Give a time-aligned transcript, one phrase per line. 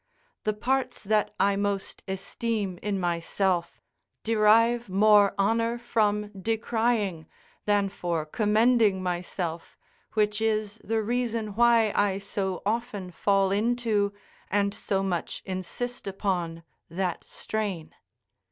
[0.45, 3.79] The parts that I most esteem in myself,
[4.23, 7.27] derive more honour from decrying,
[7.65, 9.77] than for commending myself
[10.13, 14.11] which is the reason why I so often fall into,
[14.49, 17.93] and so much insist upon that strain.